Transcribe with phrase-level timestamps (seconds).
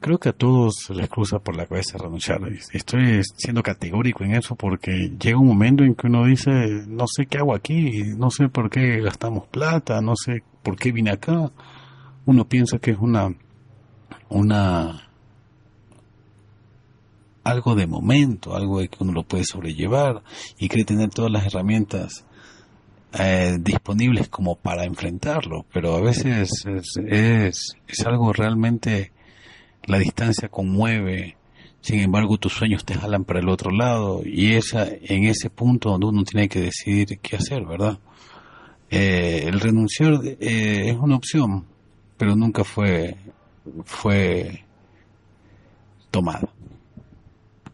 [0.00, 2.40] Creo que a todos les cruza por la cabeza renunciar.
[2.72, 6.50] Estoy siendo categórico en eso porque llega un momento en que uno dice,
[6.88, 10.90] no sé qué hago aquí, no sé por qué gastamos plata, no sé por qué
[10.90, 11.50] vine acá.
[12.24, 13.34] Uno piensa que es una,
[14.30, 15.10] una,
[17.44, 20.22] algo de momento, algo de que uno lo puede sobrellevar
[20.58, 22.24] y cree tener todas las herramientas
[23.18, 29.12] eh, disponibles como para enfrentarlo, pero a veces es, es, es algo realmente
[29.86, 31.36] la distancia conmueve,
[31.80, 35.90] sin embargo tus sueños te jalan para el otro lado y esa en ese punto
[35.90, 37.98] donde uno tiene que decidir qué hacer, ¿verdad?
[38.90, 41.64] Eh, el renunciar eh, es una opción,
[42.16, 43.16] pero nunca fue
[43.84, 44.64] fue
[46.10, 46.48] tomada.